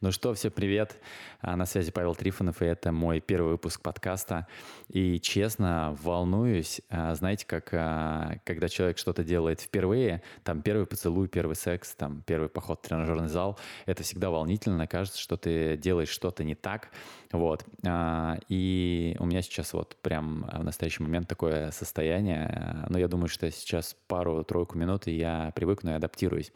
[0.00, 0.96] Ну что, все привет.
[1.40, 4.46] А, на связи Павел Трифонов, и это мой первый выпуск подкаста.
[4.88, 6.80] И честно, волнуюсь.
[6.88, 12.22] А, знаете, как а, когда человек что-то делает впервые, там первый поцелуй, первый секс, там
[12.24, 14.86] первый поход в тренажерный зал, это всегда волнительно.
[14.86, 16.90] Кажется, что ты делаешь что-то не так.
[17.32, 17.64] Вот.
[18.48, 22.86] И у меня сейчас вот прям в настоящий момент такое состояние.
[22.88, 26.52] Но я думаю, что сейчас пару-тройку минут, и я привыкну и адаптируюсь.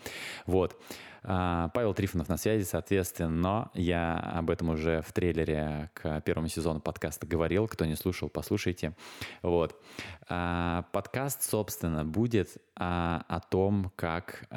[0.47, 0.81] Вот.
[1.25, 6.81] А, Павел Трифонов на связи, соответственно, я об этом уже в трейлере к первому сезону
[6.81, 7.69] подкаста говорил.
[7.69, 8.97] Кто не слушал, послушайте.
[9.43, 9.81] Вот.
[10.29, 14.49] А, подкаст, собственно, будет а, о том, как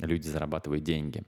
[0.00, 1.22] люди зарабатывают деньги.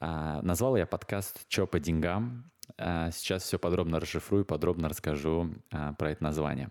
[0.00, 2.50] Назвал я подкаст «Чё по деньгам?».
[2.78, 6.70] Сейчас все подробно расшифрую, подробно расскажу про это название.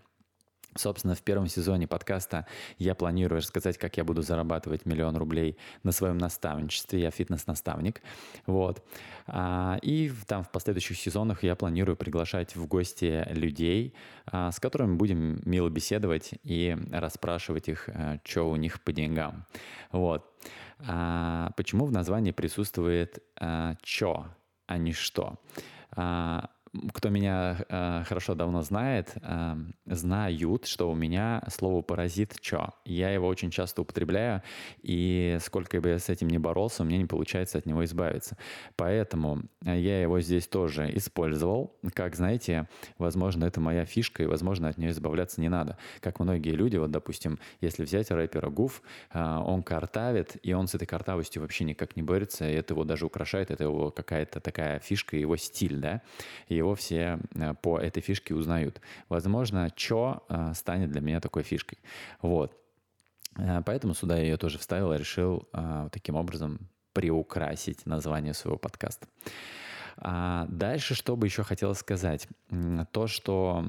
[0.74, 2.46] Собственно, в первом сезоне подкаста
[2.78, 7.00] я планирую рассказать, как я буду зарабатывать миллион рублей на своем наставничестве.
[7.00, 8.00] Я фитнес-наставник.
[8.46, 8.82] Вот.
[9.26, 13.94] А, и там в последующих сезонах я планирую приглашать в гости людей,
[14.26, 19.44] а, с которыми будем мило беседовать и расспрашивать их, а, что у них по деньгам.
[19.90, 20.28] Вот.
[20.78, 23.22] Почему в названии присутствует
[23.82, 24.26] «чё»,
[24.66, 25.38] а не «что»?
[26.94, 29.56] Кто меня э, хорошо давно знает, э,
[29.86, 32.70] знают, что у меня слово «паразит» «чё».
[32.84, 34.42] Я его очень часто употребляю,
[34.82, 38.38] и сколько бы я с этим не боролся, у меня не получается от него избавиться.
[38.76, 41.76] Поэтому я его здесь тоже использовал.
[41.92, 45.76] Как знаете, возможно, это моя фишка, и, возможно, от нее избавляться не надо.
[46.00, 50.74] Как многие люди, вот, допустим, если взять рэпера Гуф, э, он картавит, и он с
[50.74, 54.78] этой картавостью вообще никак не борется, и это его даже украшает, это его какая-то такая
[54.78, 56.00] фишка, его стиль, да,
[56.48, 58.80] и его все э, по этой фишке узнают.
[59.08, 61.78] Возможно, чё э, станет для меня такой фишкой.
[62.20, 62.56] Вот.
[63.36, 65.48] Э, поэтому сюда я ее тоже вставил и решил
[65.90, 69.06] таким образом приукрасить название своего подкаста.
[69.96, 72.28] А дальше, что бы еще хотелось сказать?
[72.92, 73.64] То, что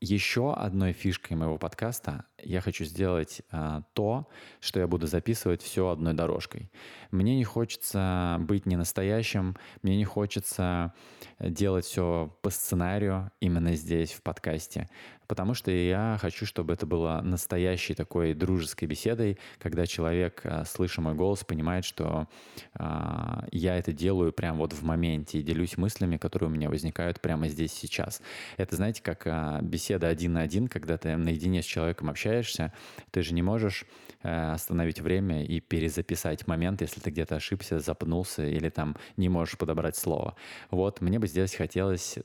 [0.00, 4.28] еще одной фишкой моего подкаста я хочу сделать а, то,
[4.60, 6.70] что я буду записывать все одной дорожкой.
[7.10, 10.92] Мне не хочется быть не настоящим, мне не хочется
[11.38, 14.88] делать все по сценарию именно здесь, в подкасте,
[15.26, 21.00] потому что я хочу, чтобы это было настоящей такой дружеской беседой, когда человек, а, слыша
[21.00, 22.28] мой голос, понимает, что
[22.74, 27.20] а, я это делаю прямо вот в моменте и делюсь мыслями, которые у меня возникают
[27.20, 28.20] прямо здесь сейчас.
[28.56, 29.26] Это, знаете, как
[29.62, 32.72] беседа беседа один на один, когда ты наедине с человеком общаешься,
[33.10, 33.84] ты же не можешь
[34.22, 39.58] э, остановить время и перезаписать момент, если ты где-то ошибся, запнулся или там не можешь
[39.58, 40.36] подобрать слово.
[40.70, 42.18] Вот мне бы здесь хотелось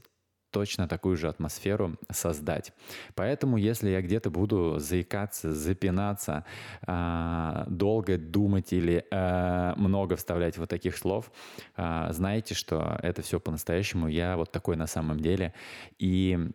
[0.52, 2.74] точно такую же атмосферу создать.
[3.16, 6.46] Поэтому, если я где-то буду заикаться, запинаться,
[6.88, 11.32] э, долго думать или э, много вставлять вот таких слов,
[11.78, 14.08] э, знаете, что это все по-настоящему.
[14.08, 15.54] Я вот такой на самом деле.
[15.98, 16.52] И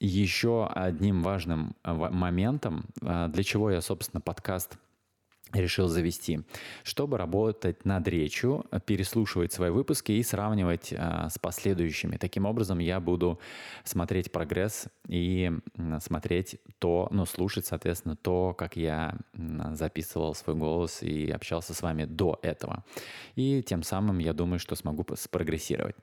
[0.00, 4.78] еще одним важным моментом, для чего я, собственно, подкаст
[5.52, 6.40] решил завести,
[6.82, 12.16] чтобы работать над речью, переслушивать свои выпуски и сравнивать а, с последующими.
[12.16, 13.38] Таким образом, я буду
[13.84, 15.50] смотреть прогресс и
[16.00, 19.16] смотреть то, ну, слушать, соответственно, то, как я
[19.72, 22.84] записывал свой голос и общался с вами до этого.
[23.34, 25.96] И тем самым, я думаю, что смогу спрогрессировать.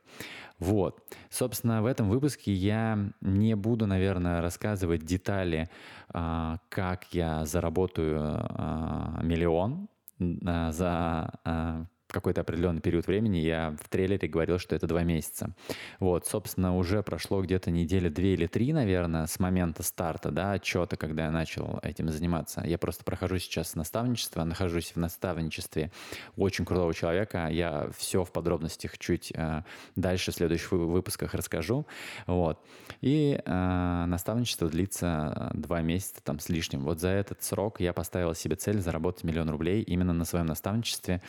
[0.58, 1.02] Вот.
[1.28, 5.68] Собственно, в этом выпуске я не буду, наверное, рассказывать детали,
[6.08, 9.88] а, как я заработаю а, миллион
[10.18, 11.84] э, за э,
[12.16, 13.38] какой-то определенный период времени.
[13.38, 15.54] Я в трейлере говорил, что это два месяца.
[16.00, 20.96] Вот, собственно, уже прошло где-то недели две или три, наверное, с момента старта, да, отчета,
[20.96, 22.62] когда я начал этим заниматься.
[22.64, 25.90] Я просто прохожу сейчас наставничество, нахожусь в наставничестве
[26.36, 27.48] очень крутого человека.
[27.50, 29.62] Я все в подробностях чуть э,
[29.94, 31.86] дальше в следующих выпусках расскажу.
[32.26, 32.58] Вот.
[33.02, 36.84] И э, наставничество длится два месяца там с лишним.
[36.84, 41.20] Вот за этот срок я поставил себе цель заработать миллион рублей именно на своем наставничестве.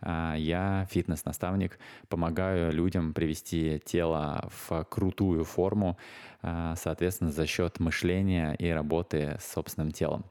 [0.00, 5.98] Э, я фитнес-наставник, помогаю людям привести тело в крутую форму,
[6.42, 10.24] а, соответственно, за счет мышления и работы с собственным телом.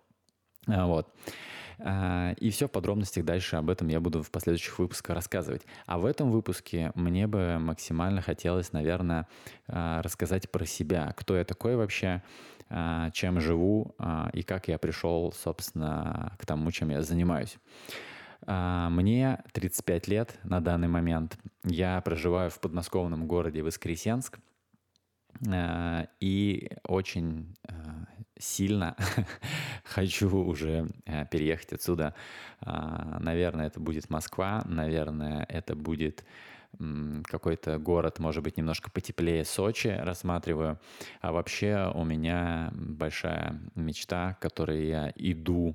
[0.67, 1.13] А, вот.
[1.79, 5.63] А, и все в подробностях дальше об этом я буду в последующих выпусках рассказывать.
[5.85, 9.27] А в этом выпуске мне бы максимально хотелось, наверное,
[9.67, 11.13] рассказать про себя.
[11.17, 12.23] Кто я такой вообще,
[13.13, 13.95] чем живу
[14.33, 17.57] и как я пришел, собственно, к тому, чем я занимаюсь.
[18.47, 21.37] А, мне 35 лет на данный момент.
[21.63, 24.39] Я проживаю в подмосковном городе Воскресенск.
[25.51, 28.05] А, и очень а,
[28.37, 28.95] сильно
[29.83, 30.89] хочу уже
[31.31, 32.13] переехать отсюда.
[32.61, 36.25] Наверное, это будет Москва, наверное, это будет
[37.23, 40.77] какой-то город, может быть, немножко потеплее Сочи рассматриваю.
[41.21, 45.73] А вообще у меня большая мечта, к которой я иду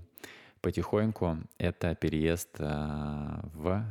[0.61, 3.85] потихоньку, это переезд а, в...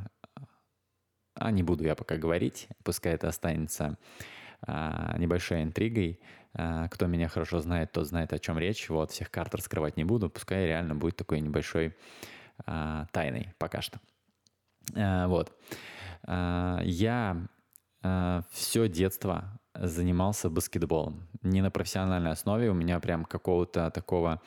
[1.36, 3.98] А не буду я пока говорить, пускай это останется
[4.62, 6.19] а, небольшой интригой.
[6.54, 8.89] А, кто меня хорошо знает, тот знает, о чем речь.
[8.89, 11.95] Вот, всех карт раскрывать не буду, пускай реально будет такой небольшой
[13.13, 14.01] тайной пока что.
[14.92, 15.57] Вот.
[16.27, 17.48] Я
[18.51, 21.30] все детство занимался баскетболом.
[21.42, 24.42] Не на профессиональной основе, у меня прям какого-то такого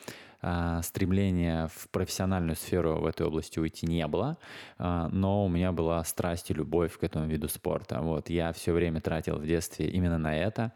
[0.45, 4.37] а, стремления в профессиональную сферу в этой области уйти не было,
[4.77, 8.01] а, но у меня была страсть и любовь к этому виду спорта.
[8.01, 10.73] Вот я все время тратил в детстве именно на это.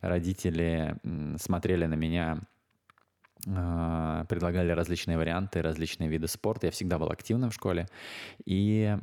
[0.00, 0.96] Родители
[1.36, 2.40] смотрели на меня
[3.46, 6.68] а, предлагали различные варианты, различные виды спорта.
[6.68, 7.88] Я всегда был активным в школе.
[8.46, 8.96] И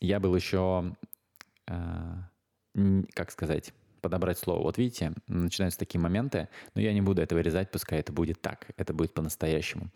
[0.00, 0.94] я был еще,
[1.66, 4.62] как сказать, подобрать слово.
[4.62, 8.66] Вот видите, начинаются такие моменты, но я не буду это вырезать, пускай это будет так,
[8.76, 9.90] это будет по-настоящему.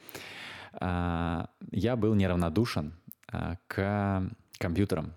[0.72, 2.94] А, я был неравнодушен
[3.30, 5.14] а, к компьютерам,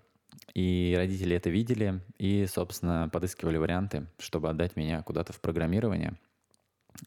[0.54, 6.14] и родители это видели и, собственно, подыскивали варианты, чтобы отдать меня куда-то в программирование.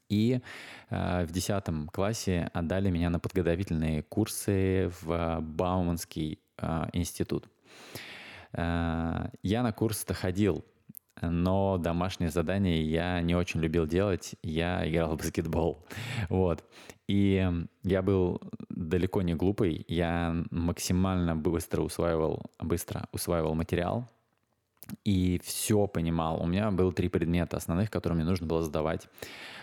[0.08, 0.40] И
[0.90, 7.48] э, в 10 классе отдали меня на подготовительные курсы в Бауманский э, институт.
[8.52, 10.64] Э, я на курсы-то ходил
[11.20, 14.34] но домашние задания я не очень любил делать.
[14.42, 15.86] Я играл в баскетбол.
[16.28, 16.64] Вот.
[17.06, 17.50] И
[17.82, 18.40] я был
[18.70, 19.84] далеко не глупый.
[19.88, 24.08] Я максимально быстро усваивал, быстро усваивал материал
[25.04, 26.42] и все понимал.
[26.42, 29.08] У меня было три предмета основных, которые мне нужно было сдавать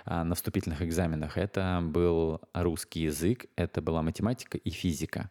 [0.06, 1.38] а, на вступительных экзаменах.
[1.38, 5.30] Это был русский язык, это была математика и физика.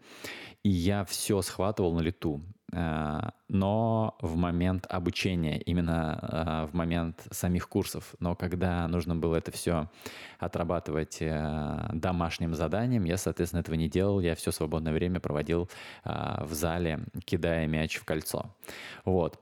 [0.62, 2.42] И я все схватывал на лету.
[2.72, 8.14] А, но в момент обучения, именно а, в момент самих курсов.
[8.20, 9.90] Но когда нужно было это все
[10.38, 14.20] отрабатывать а, домашним заданием, я, соответственно, этого не делал.
[14.20, 15.68] Я все свободное время проводил
[16.04, 18.46] в зале, кидая мяч в кольцо.
[19.04, 19.38] Вот.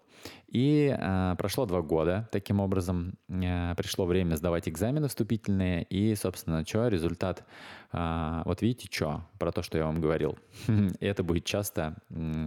[0.48, 6.64] И э, прошло два года, таким образом, э, пришло время сдавать экзамены вступительные, и, собственно,
[6.66, 7.44] что, результат,
[7.92, 10.38] э, вот видите, что, про то, что я вам говорил.
[11.00, 11.96] Это будет часто,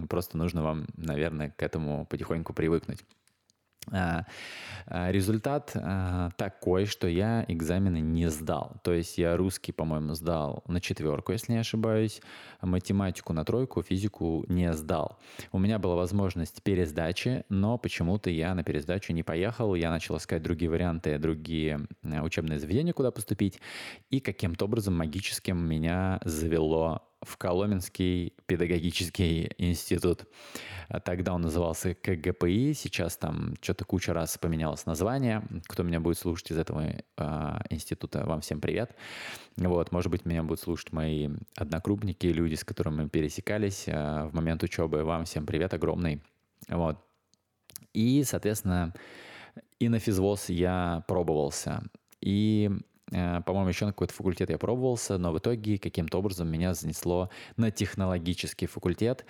[0.08, 3.04] просто нужно вам, наверное, к этому потихоньку привыкнуть.
[3.90, 4.24] А,
[4.86, 8.76] а, результат а, такой, что я экзамены не сдал.
[8.82, 12.20] То есть я русский, по-моему, сдал на четверку, если не ошибаюсь,
[12.60, 15.18] математику на тройку, физику не сдал.
[15.50, 19.74] У меня была возможность пересдачи, но почему-то я на пересдачу не поехал.
[19.74, 23.60] Я начал искать другие варианты, другие учебные заведения, куда поступить.
[24.10, 30.26] И каким-то образом магическим меня завело в Коломенский педагогический институт.
[31.04, 35.42] Тогда он назывался КГПИ, сейчас там что-то куча раз поменялось название.
[35.66, 38.94] Кто меня будет слушать из этого э, института, вам всем привет.
[39.56, 44.34] Вот, может быть, меня будут слушать мои однокрупники, люди, с которыми мы пересекались э, в
[44.34, 45.04] момент учебы.
[45.04, 46.22] Вам всем привет огромный.
[46.68, 46.98] Вот.
[47.94, 48.92] И, соответственно,
[49.78, 51.82] и на физвоз я пробовался.
[52.20, 52.70] И
[53.12, 57.70] по-моему, еще на какой-то факультет я пробовался, но в итоге каким-то образом меня занесло на
[57.70, 59.26] технологический факультет.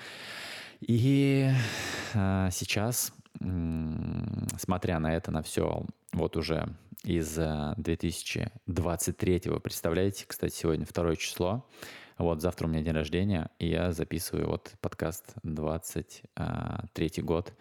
[0.81, 1.51] И
[2.15, 3.13] э, сейчас,
[4.59, 6.69] смотря на это, на все, вот уже
[7.05, 7.35] из
[7.77, 11.69] 2023, э, представляете, кстати, сегодня второе число,
[12.19, 17.53] вот завтра у меня день рождения, и я записываю вот подкаст 23 год,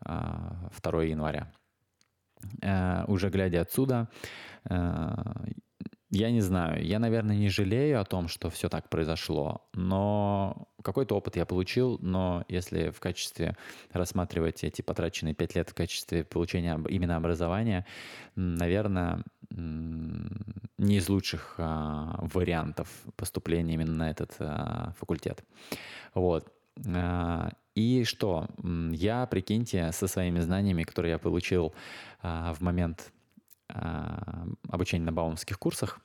[0.00, 1.52] 2 января.
[3.08, 4.08] Уже глядя отсюда,
[6.10, 11.14] я не знаю, я, наверное, не жалею о том, что все так произошло, но какой-то
[11.16, 13.56] опыт я получил, но если в качестве
[13.92, 17.86] рассматривать эти потраченные пять лет в качестве получения именно образования,
[18.36, 25.44] наверное, не из лучших а, вариантов поступления именно на этот а, факультет.
[26.14, 26.52] Вот.
[26.86, 28.48] А, и что?
[28.92, 31.74] Я, прикиньте, со своими знаниями, которые я получил
[32.22, 33.12] а, в момент
[33.68, 36.00] обучения на баумских курсах,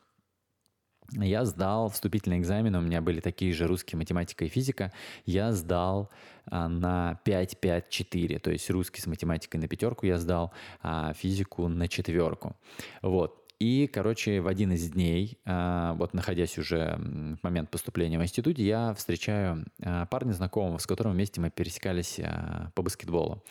[1.11, 4.91] я сдал вступительные экзамены, у меня были такие же русские, математика и физика.
[5.25, 6.09] Я сдал
[6.45, 11.87] а, на 5-5-4, то есть русский с математикой на пятерку я сдал, а физику на
[11.87, 12.55] четверку.
[13.01, 13.39] Вот.
[13.59, 18.63] И, короче, в один из дней, а, вот находясь уже в момент поступления в институте,
[18.63, 23.43] я встречаю а, парня знакомого, с которым вместе мы пересекались а, по баскетболу.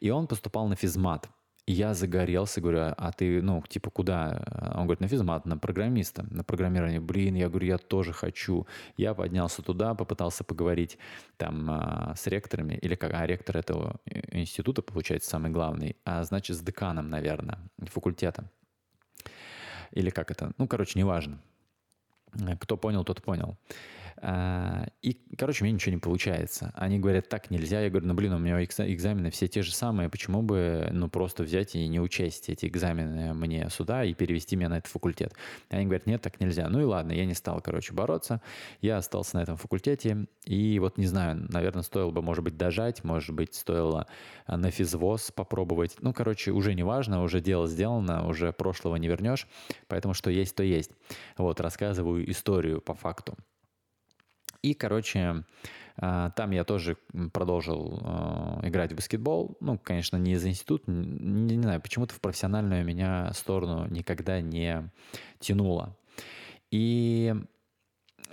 [0.00, 1.28] И он поступал на физмат.
[1.68, 4.72] Я загорелся, говорю, а ты, ну, типа, куда?
[4.76, 7.00] Он говорит, на физмат, на программиста, на программирование.
[7.00, 8.68] Блин, я говорю, я тоже хочу.
[8.96, 10.96] Я поднялся туда, попытался поговорить
[11.36, 13.96] там а, с ректорами, или как, а ректор этого
[14.30, 18.48] института, получается, самый главный, а значит, с деканом, наверное, факультета.
[19.90, 20.52] Или как это?
[20.58, 21.40] Ну, короче, неважно.
[22.60, 23.56] Кто понял, тот понял.
[24.22, 26.72] А, и, короче, у меня ничего не получается.
[26.74, 27.80] Они говорят, так нельзя.
[27.80, 30.08] Я говорю, ну, блин, у меня экзамены все те же самые.
[30.08, 34.68] Почему бы, ну, просто взять и не учесть эти экзамены мне сюда и перевести меня
[34.68, 35.34] на этот факультет?
[35.68, 36.68] Они говорят, нет, так нельзя.
[36.68, 38.40] Ну и ладно, я не стал, короче, бороться.
[38.80, 40.26] Я остался на этом факультете.
[40.44, 44.06] И вот, не знаю, наверное, стоило бы, может быть, дожать, может быть, стоило
[44.46, 45.96] на физвоз попробовать.
[46.00, 49.46] Ну, короче, уже не важно, уже дело сделано, уже прошлого не вернешь.
[49.88, 50.90] Поэтому что есть, то есть.
[51.36, 53.36] Вот, рассказываю историю по факту.
[54.66, 55.44] И, короче,
[55.96, 56.96] а, там я тоже
[57.32, 59.56] продолжил а, играть в баскетбол.
[59.60, 64.90] Ну, конечно, не из института, не, не знаю, почему-то в профессиональную меня сторону никогда не
[65.38, 65.96] тянуло.
[66.72, 67.32] И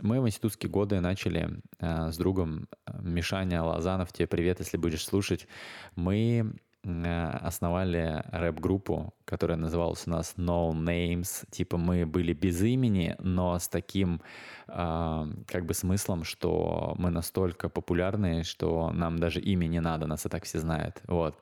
[0.01, 2.67] мы в институтские годы начали э, с другом
[2.99, 5.47] Мишаня Лазанов, тебе привет, если будешь слушать.
[5.95, 11.45] Мы основали рэп-группу, которая называлась у нас No Names.
[11.49, 14.21] Типа мы были без имени, но с таким
[14.67, 20.25] э, как бы смыслом, что мы настолько популярны, что нам даже имя не надо, нас
[20.25, 21.01] и так все знают.
[21.07, 21.37] Вот.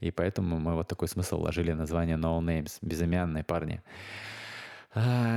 [0.00, 3.82] И поэтому мы вот такой смысл вложили название No Names, безымянные парни.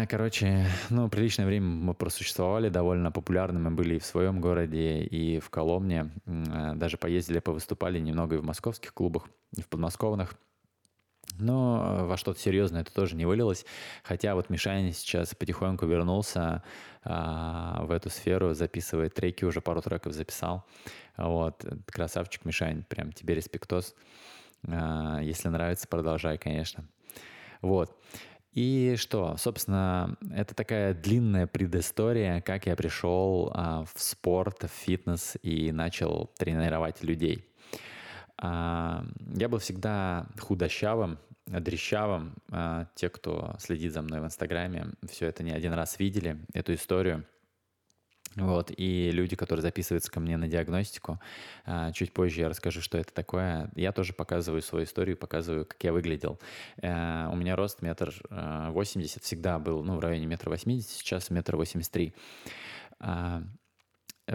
[0.08, 5.50] Короче, ну, приличное время мы просуществовали, довольно популярными были и в своем городе, и в
[5.50, 6.12] Коломне.
[6.28, 10.36] А, даже поездили, повыступали немного и в московских клубах, и в подмосковных.
[11.40, 13.66] Но во что-то серьезное это тоже не вылилось.
[14.04, 16.64] Хотя вот Мишаня сейчас потихоньку вернулся
[17.04, 20.66] а, в эту сферу, записывает треки, уже пару треков записал.
[21.18, 23.96] Вот, красавчик Мишань, прям тебе респектос.
[24.68, 26.88] А, если нравится, продолжай, конечно.
[27.62, 27.98] Вот.
[28.58, 35.38] И что, собственно, это такая длинная предыстория, как я пришел а, в спорт, в фитнес
[35.44, 37.48] и начал тренировать людей.
[38.36, 42.34] А, я был всегда худощавым, дрещавым.
[42.50, 46.74] А, те, кто следит за мной в Инстаграме, все это не один раз видели, эту
[46.74, 47.28] историю–
[48.38, 51.20] вот, и люди, которые записываются ко мне на диагностику,
[51.66, 53.72] а, чуть позже я расскажу, что это такое.
[53.76, 56.40] Я тоже показываю свою историю, показываю, как я выглядел.
[56.82, 61.32] Э, у меня рост метр э, восемьдесят всегда был, ну, в районе метра восьмидесяти, сейчас
[61.32, 62.14] метр восемьдесят три.
[63.00, 63.42] А,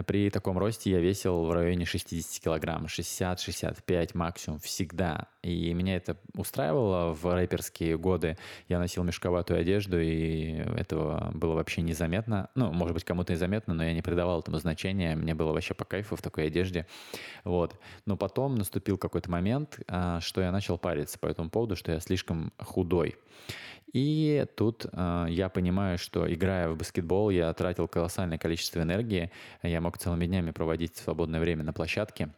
[0.05, 5.27] при таком росте я весил в районе 60 килограмм, 60-65 максимум всегда.
[5.43, 8.37] И меня это устраивало в рэперские годы.
[8.69, 12.49] Я носил мешковатую одежду, и этого было вообще незаметно.
[12.55, 15.15] Ну, может быть, кому-то и заметно, но я не придавал этому значения.
[15.15, 16.87] Мне было вообще по кайфу в такой одежде.
[17.43, 17.77] Вот.
[18.05, 21.99] Но потом наступил какой-то момент, а, что я начал париться по этому поводу, что я
[21.99, 23.15] слишком худой.
[23.91, 29.31] И тут э, я понимаю, что играя в баскетбол, я тратил колоссальное количество энергии.
[29.61, 32.29] Я мог целыми днями проводить свободное время на площадке.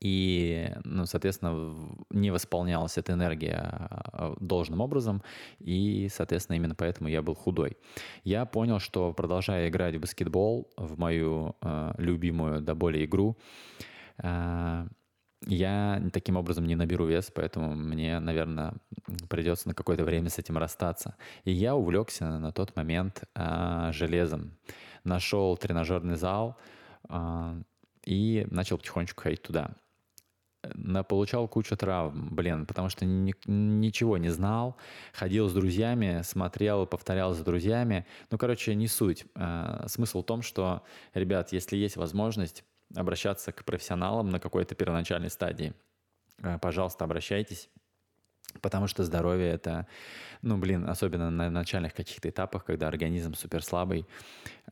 [0.00, 1.74] И, ну, соответственно,
[2.10, 5.22] не восполнялась эта энергия а, должным образом,
[5.58, 7.78] и, соответственно, именно поэтому я был худой.
[8.22, 13.38] Я понял, что продолжая играть в баскетбол, в мою э, любимую до боли игру,
[14.18, 14.86] э,
[15.46, 18.74] я таким образом не наберу вес, поэтому мне, наверное,
[19.30, 21.16] придется на какое-то время с этим расстаться.
[21.44, 24.58] И я увлекся на тот момент а, железом.
[25.02, 26.58] Нашел тренажерный зал
[27.08, 27.56] а,
[28.04, 29.72] и начал потихонечку ходить туда.
[31.08, 34.76] Получал кучу травм, блин, потому что ни, ничего не знал,
[35.14, 38.06] ходил с друзьями, смотрел, повторял за друзьями.
[38.30, 39.24] Ну, короче, не суть.
[39.34, 40.82] А, смысл в том, что,
[41.14, 42.62] ребят, если есть возможность,
[42.94, 45.72] обращаться к профессионалам на какой-то первоначальной стадии.
[46.42, 47.68] Э, пожалуйста, обращайтесь.
[48.60, 49.86] Потому что здоровье это,
[50.42, 54.06] ну, блин, особенно на начальных каких-то этапах, когда организм супер слабый,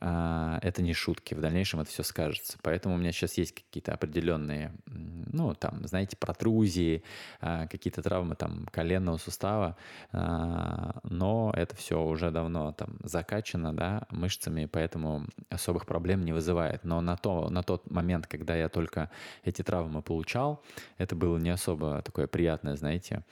[0.01, 1.33] а, это не шутки.
[1.33, 2.57] В дальнейшем это все скажется.
[2.61, 7.03] Поэтому у меня сейчас есть какие-то определенные, ну, там, знаете, протрузии,
[7.41, 9.75] а, какие-то травмы там коленного сустава,
[10.11, 16.83] а, но это все уже давно там закачано, да, мышцами, поэтому особых проблем не вызывает.
[16.83, 19.11] Но на, то, на тот момент, когда я только
[19.43, 20.63] эти травмы получал,
[20.97, 23.23] это было не особо такое приятное, знаете,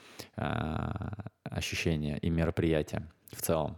[1.44, 3.76] ощущение мероприятие в целом.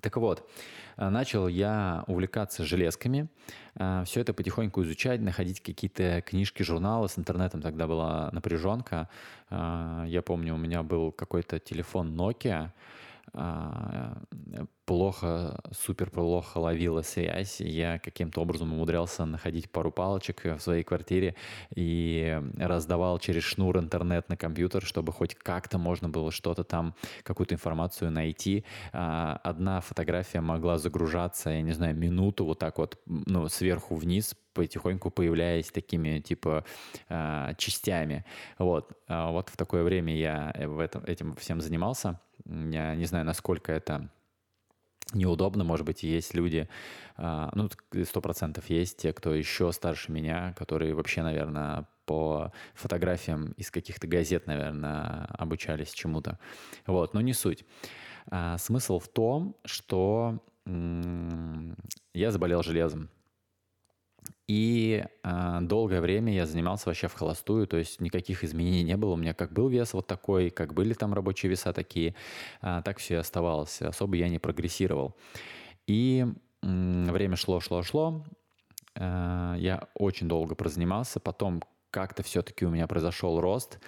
[0.00, 0.48] Так вот,
[0.96, 3.28] э, начал я увлекаться железками,
[3.74, 7.08] э, все это потихоньку изучать, находить какие-то книжки, журналы.
[7.08, 9.08] С интернетом тогда была напряженка.
[9.50, 12.70] Э, я помню, у меня был какой-то телефон Nokia,
[14.92, 17.60] плохо, супер плохо ловила связь.
[17.60, 21.34] Я каким-то образом умудрялся находить пару палочек в своей квартире
[21.74, 27.54] и раздавал через шнур интернет на компьютер, чтобы хоть как-то можно было что-то там, какую-то
[27.54, 28.66] информацию найти.
[28.92, 34.36] А, одна фотография могла загружаться, я не знаю, минуту вот так вот, ну, сверху вниз,
[34.52, 36.66] потихоньку появляясь такими типа
[37.08, 38.26] а, частями.
[38.58, 42.20] Вот, вот в такое время я в этом, этим всем занимался.
[42.44, 44.10] Я не знаю, насколько это
[45.14, 46.68] неудобно, может быть, есть люди,
[47.16, 47.68] а, ну,
[48.04, 54.06] сто процентов есть те, кто еще старше меня, которые вообще, наверное, по фотографиям из каких-то
[54.06, 56.38] газет, наверное, обучались чему-то.
[56.86, 57.64] Вот, но не суть.
[58.26, 60.42] А, смысл в том, что
[62.14, 63.08] я заболел железом.
[64.48, 69.12] И э, долгое время я занимался вообще в холостую, то есть никаких изменений не было.
[69.12, 72.14] У меня как был вес вот такой, как были там рабочие веса такие,
[72.60, 73.80] э, так все и оставалось.
[73.80, 75.14] Особо я не прогрессировал.
[75.86, 76.26] И
[76.62, 76.66] э,
[77.10, 78.24] время шло, шло, шло.
[78.96, 81.20] Э, я очень долго прозанимался.
[81.20, 83.78] Потом как-то все-таки у меня произошел рост.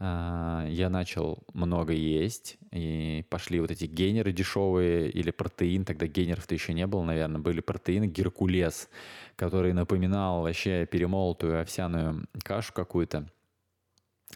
[0.00, 6.54] А, я начал много есть, и пошли вот эти гейнеры дешевые или протеин, тогда гейнеров-то
[6.54, 8.88] еще не было, наверное, были протеины, геркулес,
[9.34, 13.28] который напоминал вообще перемолотую овсяную кашу какую-то.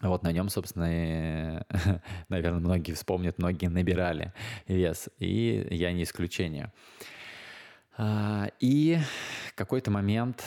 [0.01, 1.65] Вот на нем, собственно,
[2.29, 4.33] наверное, многие вспомнят, многие набирали
[4.67, 6.73] вес, и я не исключение.
[7.95, 8.97] А, и
[9.55, 10.43] какой-то момент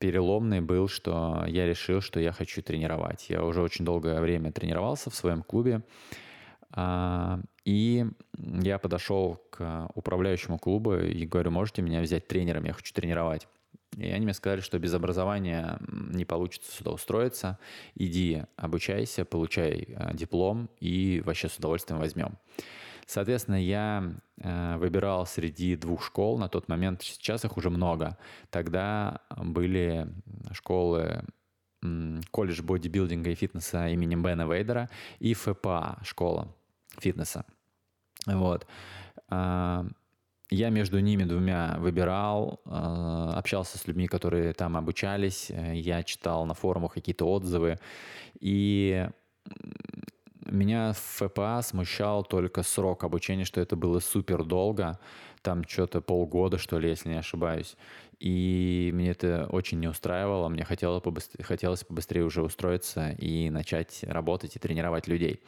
[0.00, 3.26] переломный был, что я решил, что я хочу тренировать.
[3.28, 5.82] Я уже очень долгое время тренировался в своем клубе.
[6.72, 8.06] А, и
[8.38, 13.46] я подошел к управляющему клуба и говорю, можете меня взять тренером, я хочу тренировать.
[13.96, 17.58] И они мне сказали, что без образования не получится сюда устроиться.
[17.94, 22.38] Иди, обучайся, получай а, диплом и вообще с удовольствием возьмем.
[23.10, 28.16] Соответственно, я э, выбирал среди двух школ на тот момент, сейчас их уже много.
[28.50, 30.06] Тогда были
[30.52, 31.24] школы
[32.30, 34.88] колледж бодибилдинга и фитнеса имени Бена Вейдера
[35.18, 36.54] и ФПА школа
[37.00, 37.44] фитнеса.
[38.26, 38.68] Вот.
[39.28, 39.84] А,
[40.48, 46.54] я между ними двумя выбирал, а, общался с людьми, которые там обучались, я читал на
[46.54, 47.80] форумах какие-то отзывы,
[48.38, 49.08] и
[50.50, 54.98] меня в ФПА смущал только срок обучения, что это было супер долго,
[55.42, 57.76] там что-то полгода, что ли, если не ошибаюсь.
[58.18, 64.04] И мне это очень не устраивало, мне хотелось побыстрее, хотелось побыстрее уже устроиться и начать
[64.04, 65.42] работать и тренировать людей.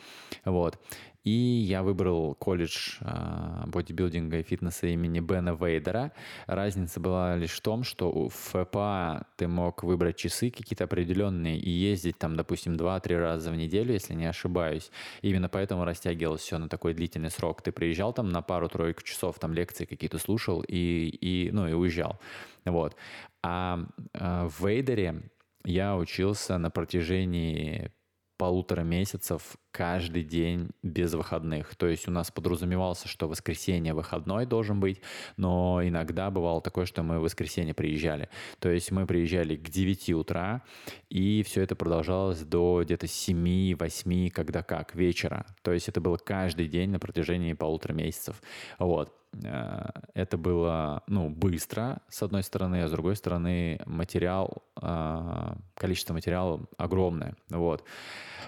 [0.47, 0.79] Вот.
[1.25, 6.13] И я выбрал колледж э, бодибилдинга и фитнеса имени Бена Вейдера.
[6.47, 11.71] Разница была лишь в том, что в ФПА ты мог выбрать часы какие-то определенные и
[11.71, 14.91] ездить там, допустим, 2-3 раза в неделю, если не ошибаюсь.
[15.23, 17.63] Именно поэтому растягивалось все на такой длительный срок.
[17.63, 22.19] Ты приезжал там на пару-тройку часов, там лекции какие-то слушал и, и, ну, и уезжал.
[22.65, 22.97] Вот.
[23.45, 25.23] А э, в Вейдере
[25.65, 27.93] я учился на протяжении
[28.37, 31.75] полутора месяцев каждый день без выходных.
[31.77, 35.01] То есть у нас подразумевался, что воскресенье выходной должен быть,
[35.37, 38.29] но иногда бывало такое, что мы в воскресенье приезжали.
[38.61, 40.63] То есть мы приезжали к 9 утра,
[41.09, 45.47] и все это продолжалось до где-то 7-8, когда как, вечера.
[45.63, 48.41] То есть это было каждый день на протяжении полутора месяцев.
[48.79, 49.17] Вот.
[49.43, 56.13] Э, это было ну, быстро, с одной стороны, а с другой стороны материал, э, количество
[56.13, 57.35] материала огромное.
[57.49, 57.85] Вот.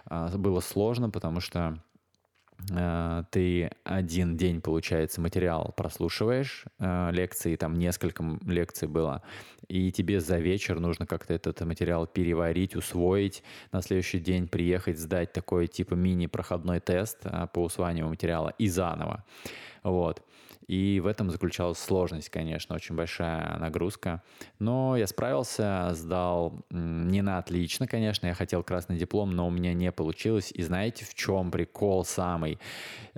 [0.06, 1.78] А, было сложно, потому что
[2.72, 9.22] э, ты один день, получается, материал прослушиваешь, лекции, там несколько лекций было,
[9.68, 15.32] и тебе за вечер нужно как-то этот материал переварить, усвоить, на следующий день приехать, сдать
[15.32, 17.22] такой типа мини-проходной тест
[17.52, 19.24] по усваиванию материала и заново.
[19.84, 20.22] Вот.
[20.66, 24.22] И в этом заключалась сложность, конечно, очень большая нагрузка.
[24.58, 28.26] Но я справился, сдал не на отлично, конечно.
[28.26, 30.50] Я хотел красный диплом, но у меня не получилось.
[30.52, 32.58] И знаете, в чем прикол самый?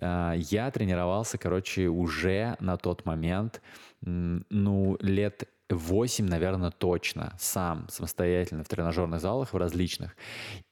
[0.00, 3.62] А, я тренировался, короче, уже на тот момент,
[4.02, 10.16] ну, лет 8, наверное, точно, сам, самостоятельно в тренажерных залах, в различных.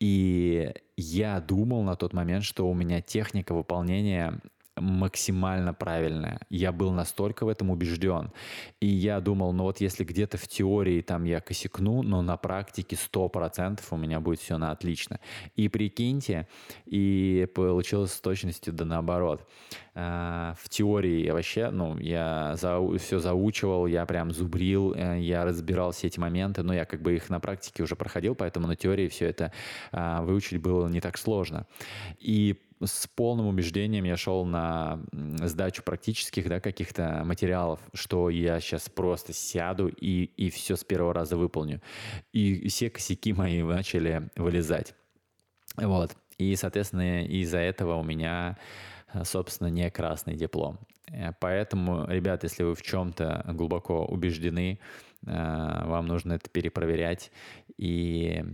[0.01, 4.41] И я думал на тот момент, что у меня техника выполнения
[4.77, 6.41] максимально правильная.
[6.51, 8.33] Я был настолько в этом убежден.
[8.81, 12.97] И я думал, ну вот если где-то в теории там я косякну, но на практике
[12.97, 15.21] 100% у меня будет все на отлично.
[15.55, 16.49] И прикиньте,
[16.87, 19.47] и получилось с точностью да наоборот.
[19.97, 25.93] А, в теории вообще, ну, я за, все заучивал, я прям зубрил, э, я разбирал
[25.93, 29.07] все эти моменты, но я как бы их на практике уже проходил, поэтому на теории
[29.07, 29.53] все это
[29.93, 31.67] а, выучить было не так сложно.
[32.19, 38.89] И с полным убеждением я шел на сдачу практических да, каких-то материалов, что я сейчас
[38.89, 41.83] просто сяду и, и все с первого раза выполню.
[42.33, 44.95] И все косяки мои начали вылезать.
[45.77, 46.17] Вот.
[46.39, 48.59] И, соответственно, из-за этого у меня,
[49.23, 50.79] собственно, не красный диплом.
[51.11, 54.79] Э, поэтому, ребят, если вы в чем-то глубоко убеждены,
[55.27, 57.31] э, вам нужно это перепроверять.
[57.77, 58.45] И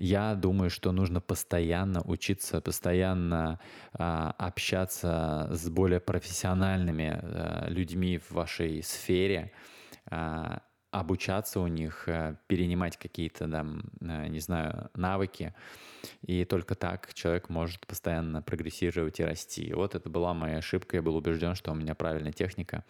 [0.00, 3.60] я думаю, что нужно постоянно учиться, постоянно
[3.92, 9.52] а, общаться с более профессиональными а, людьми в вашей сфере,
[10.06, 15.54] а, обучаться у них, а, перенимать какие-то, там, а, не знаю, навыки.
[16.22, 19.72] И только так человек может постоянно прогрессировать и расти.
[19.74, 20.96] вот это была моя ошибка.
[20.96, 22.84] Я был убежден, что у меня правильная техника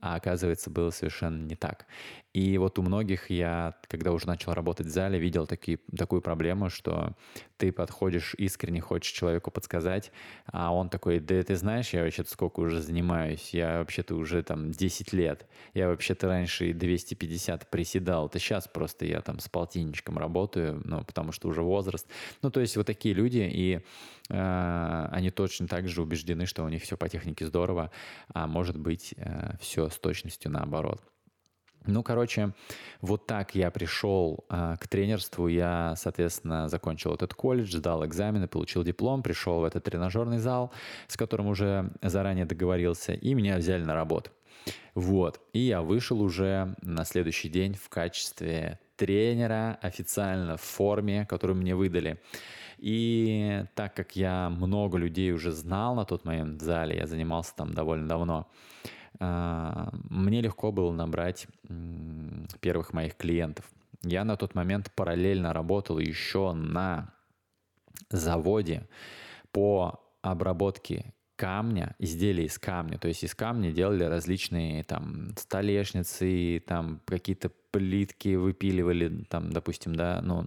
[0.00, 1.86] а оказывается было совершенно не так.
[2.34, 6.70] И вот у многих я, когда уже начал работать в зале, видел такие, такую проблему,
[6.70, 7.16] что
[7.56, 10.12] ты подходишь, искренне хочешь человеку подсказать,
[10.46, 14.70] а он такой, да ты знаешь, я вообще-то сколько уже занимаюсь, я вообще-то уже там
[14.70, 20.80] 10 лет, я вообще-то раньше 250 приседал, это сейчас просто я там с полтинничком работаю,
[20.84, 22.06] ну, потому что уже возраст.
[22.42, 23.80] Ну, то есть вот такие люди, и
[24.28, 27.90] э, они точно так же убеждены, что у них все по технике здорово,
[28.32, 31.02] а может быть э, все с точностью наоборот.
[31.86, 32.52] Ну, короче,
[33.00, 35.48] вот так я пришел э, к тренерству.
[35.48, 40.70] Я, соответственно, закончил этот колледж, сдал экзамены, получил диплом, пришел в этот тренажерный зал,
[41.06, 44.30] с которым уже заранее договорился, и меня взяли на работу.
[44.94, 45.40] Вот.
[45.52, 51.74] И я вышел уже на следующий день в качестве тренера официально в форме, которую мне
[51.74, 52.20] выдали.
[52.78, 57.54] И так как я много людей уже знал на тот момент в зале, я занимался
[57.56, 58.46] там довольно давно,
[59.18, 61.46] мне легко было набрать
[62.60, 63.70] первых моих клиентов.
[64.02, 67.12] Я на тот момент параллельно работал еще на
[68.10, 68.88] заводе
[69.50, 72.98] по обработке камня, изделия из камня.
[72.98, 80.20] То есть из камня делали различные там столешницы, там какие-то плитки выпиливали, там, допустим, да,
[80.20, 80.44] ну,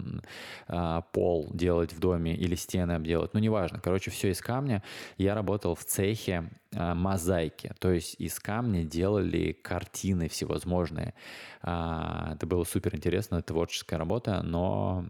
[0.68, 3.80] а, пол делать в доме или стены обделать, ну, неважно.
[3.80, 4.84] Короче, все из камня.
[5.18, 11.14] Я работал в цехе а, мозаики, то есть из камня делали картины всевозможные.
[11.62, 15.06] А, это было супер интересно, творческая работа, но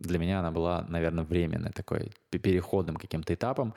[0.00, 3.74] для меня она была, наверное, временной такой, переходным каким-то этапом.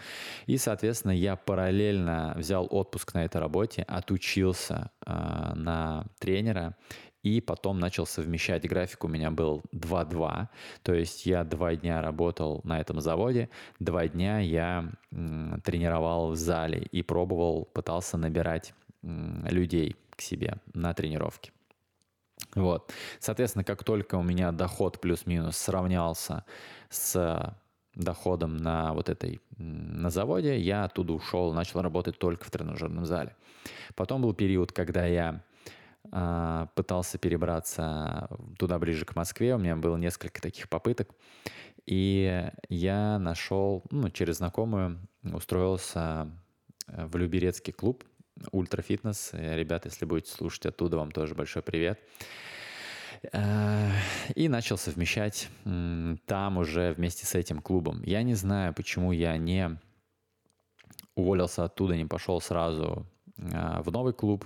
[0.47, 5.12] И, соответственно, я параллельно взял отпуск на этой работе, отучился э,
[5.55, 6.75] на тренера
[7.23, 9.03] и потом начал совмещать график.
[9.03, 10.47] У меня был 2-2,
[10.81, 16.36] то есть я два дня работал на этом заводе, два дня я м, тренировал в
[16.36, 21.51] зале и пробовал, пытался набирать м, людей к себе на тренировки.
[22.56, 22.91] Вот.
[23.19, 26.45] Соответственно, как только у меня доход плюс-минус сравнялся
[26.89, 27.56] с
[27.95, 33.36] доходом на вот этой, на заводе, я оттуда ушел, начал работать только в тренажерном зале.
[33.95, 35.43] Потом был период, когда я
[36.12, 41.10] э, пытался перебраться туда ближе к Москве, у меня было несколько таких попыток,
[41.86, 46.32] и я нашел, ну, через знакомую, устроился
[46.88, 48.03] в Люберецкий клуб,
[48.52, 49.32] Ультрафитнес.
[49.34, 52.00] Э, ребята, если будете слушать оттуда, вам тоже большой привет.
[53.32, 53.89] Э,
[54.36, 58.02] и начал совмещать там уже вместе с этим клубом.
[58.04, 59.80] Я не знаю, почему я не
[61.15, 63.06] уволился оттуда, не пошел сразу
[63.38, 64.46] э, в новый клуб.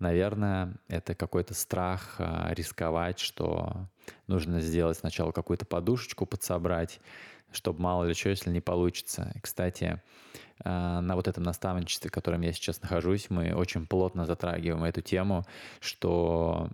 [0.00, 2.16] Наверное, это какой-то страх
[2.50, 3.88] рисковать, что
[4.26, 7.00] нужно сделать сначала какую-то подушечку подсобрать,
[7.54, 9.32] чтобы мало ли что, если не получится.
[9.42, 10.02] Кстати,
[10.64, 15.00] э, на вот этом наставничестве, в котором я сейчас нахожусь, мы очень плотно затрагиваем эту
[15.00, 15.44] тему,
[15.80, 16.70] что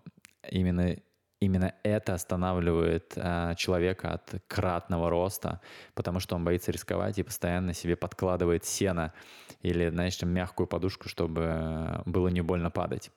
[0.49, 0.97] именно
[1.41, 5.61] именно это останавливает э, человека от кратного роста,
[5.95, 9.15] потому что он боится рисковать и постоянно себе подкладывает сено
[9.63, 13.11] или, знаешь, там, мягкую подушку, чтобы было не больно падать.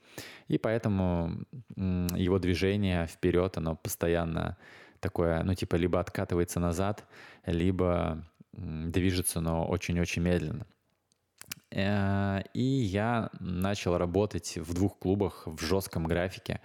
[0.47, 1.45] И поэтому
[1.75, 4.57] его движение вперед, оно постоянно
[5.03, 7.05] такое, ну, типа, либо откатывается назад,
[7.45, 10.65] либо движется, но очень-очень медленно.
[11.73, 16.61] Э, и я начал работать в двух клубах в жестком графике.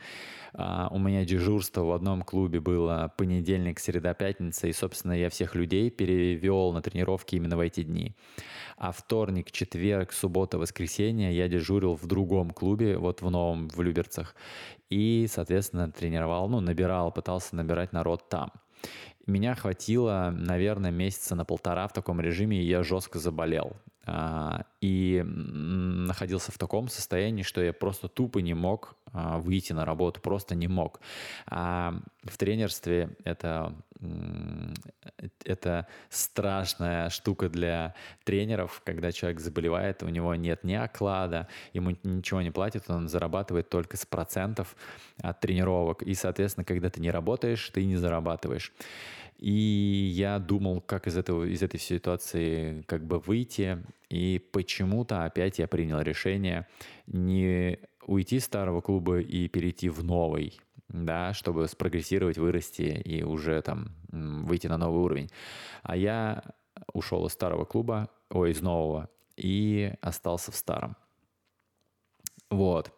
[0.53, 5.55] А, у меня дежурство в одном клубе было понедельник, среда, пятница, и, собственно, я всех
[5.55, 8.14] людей перевел на тренировки именно в эти дни.
[8.77, 14.35] А вторник, четверг, суббота, воскресенье я дежурил в другом клубе, вот в новом, в Люберцах.
[14.90, 18.53] И, соответственно, тренировал, ну, набирал, пытался набирать народ там.
[19.27, 23.77] Меня хватило, наверное, месяца на полтора в таком режиме, и я жестко заболел.
[24.11, 29.85] А, и находился в таком состоянии, что я просто тупо не мог а, выйти на
[29.85, 31.01] работу, просто не мог.
[31.47, 31.94] А
[32.25, 33.75] в тренерстве это
[35.44, 42.40] это страшная штука для тренеров, когда человек заболевает, у него нет ни оклада, ему ничего
[42.40, 44.77] не платят, он зарабатывает только с процентов
[45.21, 46.03] от тренировок.
[46.03, 48.73] И, соответственно, когда ты не работаешь, ты не зарабатываешь.
[49.38, 53.79] И я думал, как из, этого, из этой ситуации как бы выйти.
[54.11, 56.66] И почему-то опять я принял решение
[57.07, 63.62] не уйти из старого клуба и перейти в новый, да, чтобы спрогрессировать, вырасти и уже
[63.62, 65.31] там выйти на новый уровень.
[65.83, 66.42] А я
[66.92, 70.96] ушел из старого клуба, ой, из нового, и остался в старом.
[72.51, 72.92] Вот.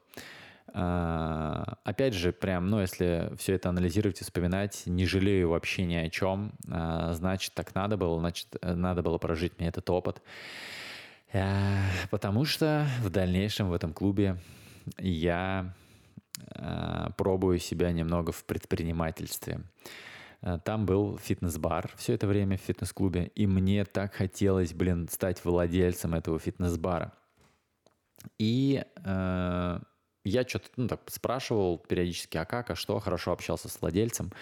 [0.72, 5.94] А, опять же, прям, ну, если все это анализировать и вспоминать, не жалею вообще ни
[5.94, 6.52] о чем.
[6.70, 10.22] А, значит, так надо было, значит, надо было прожить мне этот опыт.
[11.33, 11.78] А,
[12.11, 14.37] потому что в дальнейшем в этом клубе
[14.98, 15.74] я
[17.16, 19.61] пробую себя немного в предпринимательстве.
[20.64, 26.14] Там был фитнес-бар все это время в фитнес-клубе, и мне так хотелось, блин, стать владельцем
[26.14, 27.12] этого фитнес-бара.
[28.38, 28.83] И
[30.24, 34.33] я что-то ну, так спрашивал периодически, а как, а что, хорошо общался с владельцем,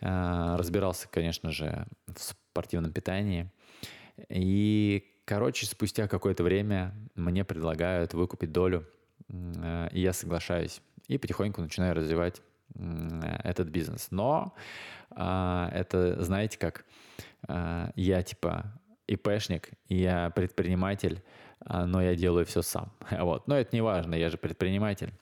[0.00, 3.50] э, разбирался, конечно же, в спортивном питании.
[4.28, 8.86] И, короче, спустя какое-то время мне предлагают выкупить долю,
[9.28, 10.80] э, и я соглашаюсь.
[11.08, 12.42] И потихоньку начинаю развивать
[12.74, 14.08] э, этот бизнес.
[14.10, 14.54] Но
[15.08, 16.84] это, знаете, как
[17.48, 21.22] я типа ИПшник, я предприниматель,
[21.64, 22.92] но я делаю все сам.
[23.10, 23.48] Вот.
[23.48, 25.12] Но это не важно, я же предприниматель.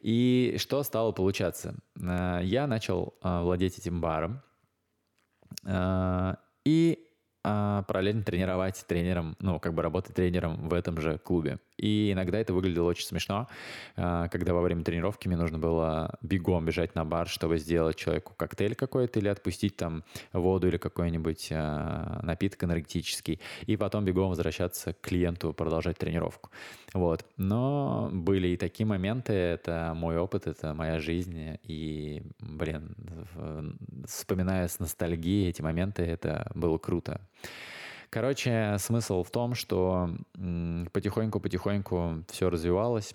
[0.00, 1.74] И что стало получаться?
[2.00, 4.42] А, я начал а, владеть этим баром,
[6.64, 7.11] и
[7.44, 11.58] а, параллельно тренировать тренером, ну, как бы работать тренером в этом же клубе.
[11.76, 13.48] И иногда это выглядело очень смешно,
[13.96, 18.34] а, когда во время тренировки мне нужно было бегом бежать на бар, чтобы сделать человеку
[18.36, 24.92] коктейль какой-то или отпустить там воду или какой-нибудь а, напиток энергетический, и потом бегом возвращаться
[24.92, 26.50] к клиенту, продолжать тренировку.
[26.94, 27.24] Вот.
[27.36, 32.94] Но были и такие моменты, это мой опыт, это моя жизнь, и, блин,
[34.06, 37.20] вспоминая с ностальгией эти моменты, это было круто.
[38.10, 43.14] Короче, смысл в том, что потихоньку-потихоньку все развивалось,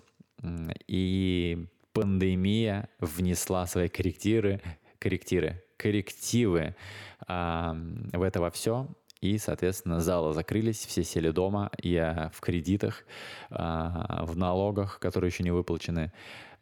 [0.88, 4.60] и пандемия внесла свои корректиры,
[4.98, 6.74] корректиры, коррективы
[7.26, 7.76] а,
[8.12, 8.88] в это во все.
[9.20, 13.04] И, соответственно, залы закрылись, все сели дома, я в кредитах,
[13.50, 16.12] а, в налогах, которые еще не выплачены,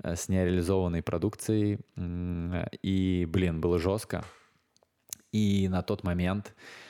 [0.03, 1.81] э, с нереализованной продукцией.
[2.83, 4.25] И, блин, было жестко.
[5.33, 6.86] И на тот момент Э,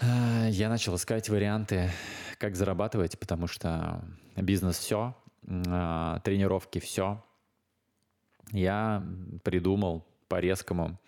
[0.00, 1.90] я начал искать варианты,
[2.38, 4.02] как зарабатывать, потому что
[4.36, 5.14] бизнес все,
[5.46, 7.22] э, тренировки все.
[8.52, 9.02] Я
[9.42, 10.98] придумал по-резкому,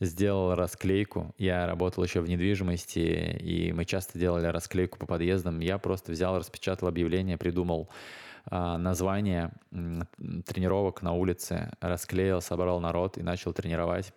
[0.00, 1.34] сделал расклейку.
[1.36, 5.60] Я работал еще в недвижимости, и мы часто делали расклейку по подъездам.
[5.60, 7.88] Я просто взял, распечатал объявление, придумал
[8.50, 14.12] э, название тренировок на улице, расклеил, собрал народ и начал тренировать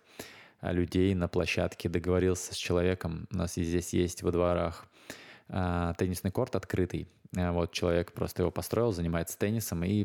[0.62, 4.86] людей на площадке, договорился с человеком, у нас здесь есть во дворах
[5.48, 10.04] а, теннисный корт открытый, а, вот человек просто его построил, занимается теннисом и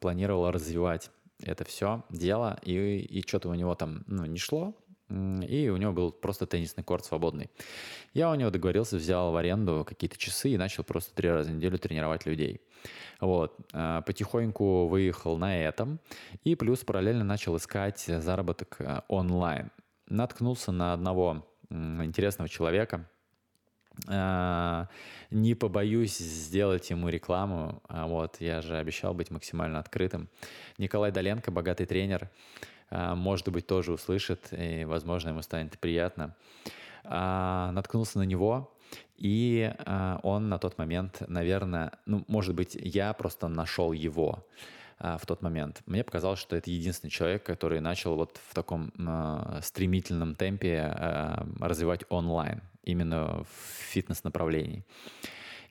[0.00, 1.10] планировал развивать
[1.42, 4.74] это все дело, и, и что-то у него там ну, не шло,
[5.10, 7.50] и у него был просто теннисный корт свободный.
[8.12, 11.54] Я у него договорился, взял в аренду какие-то часы и начал просто три раза в
[11.54, 12.60] неделю тренировать людей.
[13.20, 13.56] Вот.
[13.72, 15.98] А, потихоньку выехал на этом.
[16.44, 19.70] И плюс параллельно начал искать заработок онлайн
[20.08, 23.08] наткнулся на одного интересного человека.
[24.06, 24.88] А,
[25.30, 27.82] не побоюсь сделать ему рекламу.
[27.88, 30.28] А вот, я же обещал быть максимально открытым.
[30.78, 32.30] Николай Доленко, богатый тренер,
[32.90, 36.34] а, может быть, тоже услышит, и, возможно, ему станет приятно.
[37.04, 38.76] Наткнулся на него,
[39.16, 39.72] и
[40.22, 44.44] он на тот момент, наверное, ну, может быть, я просто нашел его.
[45.00, 45.82] А, в тот момент.
[45.86, 51.44] Мне показалось, что это единственный человек, который начал вот в таком э, стремительном темпе э,
[51.60, 54.84] развивать онлайн, именно в фитнес-направлении.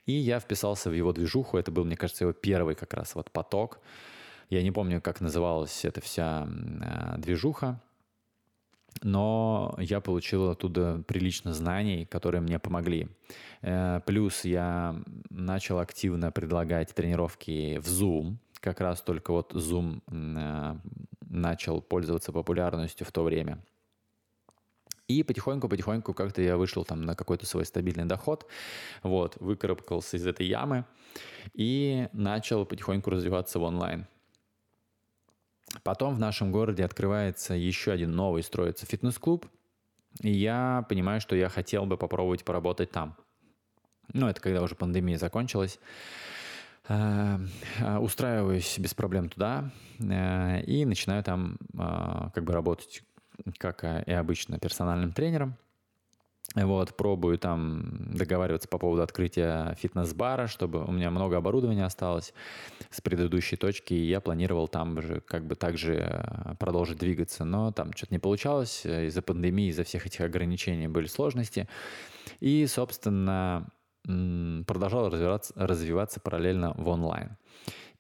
[0.06, 3.30] И я вписался в его движуху, это был, мне кажется, его первый как раз вот
[3.32, 3.80] поток.
[4.50, 6.48] Я не помню, как называлась эта вся
[7.18, 7.82] движуха,
[9.04, 13.10] но я получил оттуда прилично знаний, которые мне помогли.
[13.62, 14.96] Э, плюс я
[15.30, 18.38] начал активно предлагать тренировки в Zoom,
[18.68, 20.76] как раз только вот Zoom э,
[21.22, 23.60] начал пользоваться популярностью в то время.
[25.08, 28.46] И потихоньку-потихоньку как-то я вышел там на какой-то свой стабильный доход,
[29.04, 30.84] вот, выкарабкался из этой ямы
[31.54, 34.06] и начал потихоньку развиваться в онлайн.
[35.84, 39.46] Потом в нашем городе открывается еще один новый, строится фитнес-клуб.
[40.22, 43.16] и я понимаю, что я хотел бы попробовать поработать там.
[44.14, 45.80] Ну, это когда уже пандемия закончилась.
[46.90, 47.38] Э,
[47.80, 51.58] э, устраиваюсь без проблем туда э, и начинаю там
[52.34, 53.04] как бы работать,
[53.58, 55.56] как и обычно, персональным тренером.
[56.56, 62.34] Вот, пробую там договариваться по поводу открытия фитнес-бара, чтобы у меня много оборудования осталось
[62.90, 67.92] с предыдущей точки, и я планировал там же как бы также продолжить двигаться, но там
[67.94, 71.68] что-то не получалось, из-за пандемии, из-за всех этих ограничений были сложности.
[72.40, 73.68] И, собственно,
[74.04, 77.38] продолжал развиваться, развиваться параллельно в онлайн.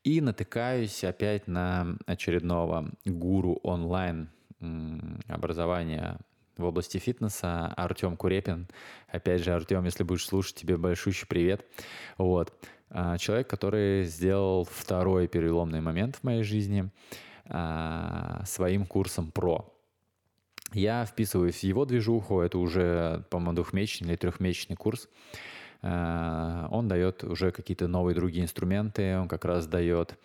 [0.03, 4.29] И натыкаюсь опять на очередного гуру онлайн
[5.27, 6.19] образования
[6.57, 8.67] в области фитнеса Артем Курепин.
[9.07, 11.65] Опять же, Артем, если будешь слушать, тебе большущий привет.
[12.17, 12.53] Вот.
[12.89, 16.89] А, человек, который сделал второй переломный момент в моей жизни
[17.45, 19.73] а, своим курсом ПРО.
[20.73, 25.07] Я вписываюсь в его движуху, это уже, по-моему, двухмесячный или трехмесячный курс.
[25.81, 30.17] Э, он дает уже какие-то новые другие инструменты, он как раз дает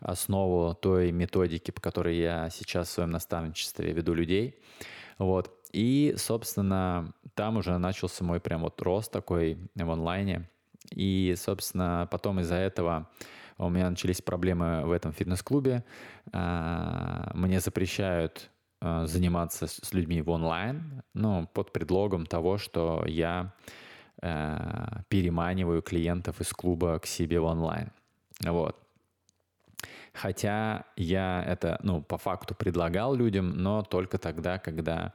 [0.00, 4.58] основу той методики, по которой я сейчас в своем наставничестве веду людей.
[5.18, 5.50] Вот.
[5.72, 10.48] И, собственно, там уже начался мой прям вот рост такой в онлайне.
[10.90, 13.10] И, собственно, потом из-за этого
[13.58, 15.84] у меня начались проблемы в этом фитнес-клубе.
[16.32, 23.54] Э, мне запрещают э, заниматься с людьми в онлайн, ну, под предлогом того, что я
[24.22, 27.90] э, переманиваю клиентов из клуба к себе в онлайн.
[28.44, 28.76] Вот.
[30.16, 35.12] Хотя я это, ну, по факту предлагал людям, но только тогда, когда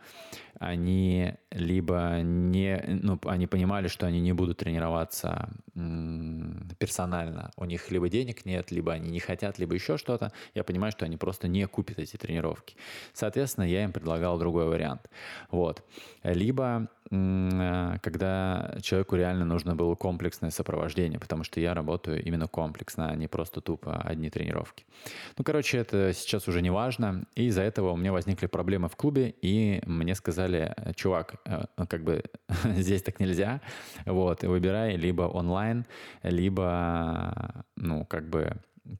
[0.59, 5.49] они либо не, ну, они понимали, что они не будут тренироваться
[6.77, 7.49] персонально.
[7.57, 10.31] У них либо денег нет, либо они не хотят, либо еще что-то.
[10.53, 12.75] Я понимаю, что они просто не купят эти тренировки.
[13.13, 15.09] Соответственно, я им предлагал другой вариант.
[15.49, 15.83] Вот.
[16.21, 23.15] Либо когда человеку реально нужно было комплексное сопровождение, потому что я работаю именно комплексно, а
[23.15, 24.85] не просто тупо одни тренировки.
[25.37, 28.95] Ну, короче, это сейчас уже не важно, и из-за этого у меня возникли проблемы в
[28.95, 32.23] клубе, и мне сказали, чувак, э, как бы
[32.63, 33.59] здесь так нельзя,
[34.05, 35.85] вот, выбирай либо онлайн,
[36.23, 38.55] либо, ну, как бы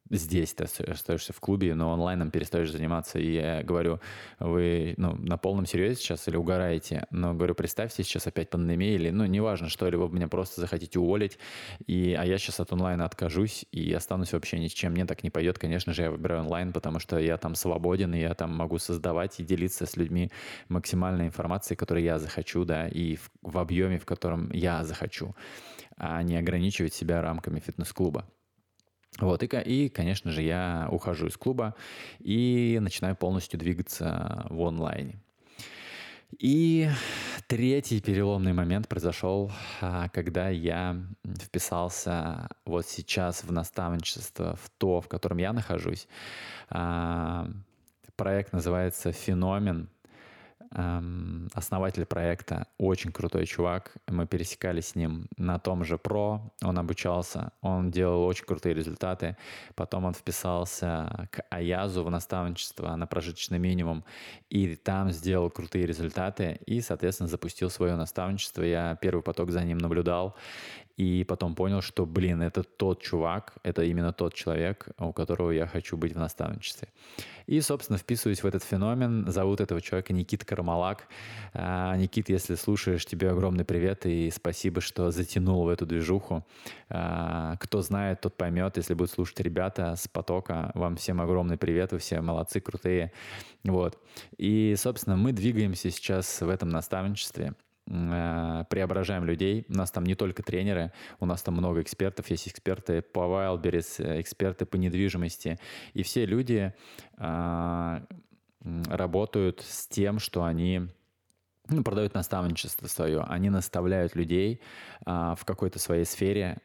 [0.10, 3.20] здесь ты остаешься в клубе, но онлайном перестаешь заниматься.
[3.20, 4.00] И я говорю,
[4.40, 7.06] вы ну, на полном серьезе сейчас или угораете?
[7.12, 11.00] Но говорю, представьте, сейчас опять пандемия или, ну, неважно что, или вы меня просто захотите
[11.00, 11.40] уволить,
[11.88, 14.94] и, а я сейчас от онлайна откажусь и останусь вообще ни с чем.
[14.94, 18.20] Мне так не пойдет, конечно же, я выбираю онлайн, потому что я там свободен, и
[18.20, 20.32] я там могу создавать и делиться с людьми
[20.70, 25.36] максимальной информацией, которую я захочу, да, и в, в объеме, в котором я захочу,
[25.98, 28.26] а не ограничивать себя рамками фитнес-клуба.
[29.20, 31.76] Вот, и, и, конечно же, я ухожу из клуба
[32.20, 35.22] и начинаю полностью двигаться в онлайне.
[36.40, 36.90] И
[37.48, 40.98] третий переломный момент произошел, а, когда я
[41.42, 46.08] вписался вот сейчас в наставничество, в то, в котором я нахожусь.
[46.70, 47.50] А,
[48.16, 49.90] проект называется «Феномен»,
[50.72, 53.92] основатель проекта, очень крутой чувак.
[54.08, 59.36] Мы пересекались с ним на том же про, он обучался, он делал очень крутые результаты.
[59.76, 64.04] Потом он вписался к Аязу в наставничество на прожиточный минимум,
[64.50, 68.64] и там сделал крутые результаты, и, соответственно, запустил свое наставничество.
[68.64, 70.36] Я первый поток за ним наблюдал,
[71.02, 75.66] и потом понял, что, блин, это тот чувак, это именно тот человек, у которого я
[75.66, 76.90] хочу быть в наставничестве.
[77.48, 79.26] И, собственно, вписываюсь в этот феномен.
[79.32, 81.08] Зовут этого человека Никит Кармалак.
[81.54, 86.46] А, Никит, если слушаешь, тебе огромный привет и спасибо, что затянул в эту движуху.
[86.90, 88.78] А, кто знает, тот поймет.
[88.78, 93.12] Если будут слушать ребята с потока, вам всем огромный привет, вы все молодцы, крутые.
[93.64, 93.98] Вот.
[94.38, 97.56] И, собственно, мы двигаемся сейчас в этом наставничестве.
[97.94, 99.66] Э, преображаем людей.
[99.68, 102.30] У нас там не только тренеры, у нас там много экспертов.
[102.30, 105.60] Есть эксперты по Wildberries, эксперты по недвижимости.
[105.94, 106.74] И все люди
[107.18, 108.02] э,
[108.62, 110.88] работают с тем, что они
[111.68, 113.22] ну, продают наставничество свое.
[113.28, 114.62] Они наставляют людей
[115.06, 116.60] э, в какой-то своей сфере,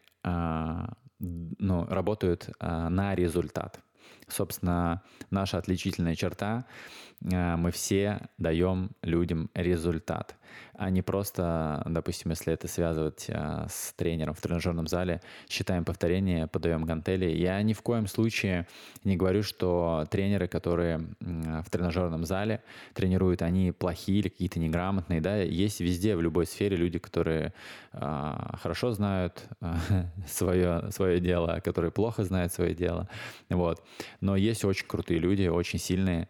[1.19, 3.79] ну, работают на результат.
[4.27, 10.37] Собственно, наша отличительная черта Э, мы все даем людям результат,
[10.75, 16.47] а не просто, допустим, если это связывать э, с тренером в тренажерном зале, считаем повторения,
[16.47, 17.25] подаем гантели.
[17.27, 18.67] Я ни в коем случае
[19.03, 22.63] не говорю, что тренеры, которые в тренажерном зале
[22.93, 25.21] тренируют, они плохие или какие-то неграмотные.
[25.21, 25.37] Да?
[25.37, 27.55] Есть везде, в любой сфере люди, которые
[27.93, 29.49] э, хорошо знают
[30.29, 33.09] свое, свое дело, которые плохо знают свое дело.
[33.49, 33.83] Вот.
[34.21, 36.29] Но есть очень крутые люди, очень сильные,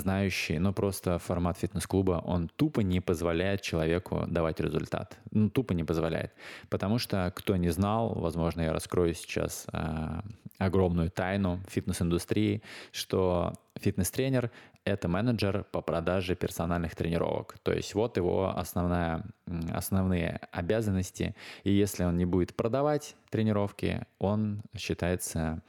[0.00, 5.18] знающие, но просто формат фитнес-клуба, он тупо не позволяет человеку давать результат.
[5.30, 6.32] Ну, тупо не позволяет.
[6.68, 10.24] Потому что, кто не знал, возможно, я раскрою сейчас а,
[10.58, 14.50] огромную тайну фитнес-индустрии, что фитнес-тренер–
[14.84, 17.58] это менеджер по продаже персональных тренировок.
[17.62, 19.24] То есть вот его основная,
[19.70, 21.34] основные обязанности.
[21.64, 25.62] И если он не будет продавать тренировки, он считается